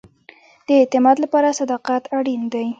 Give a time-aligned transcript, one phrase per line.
[0.67, 2.67] د اعتماد لپاره صداقت اړین دی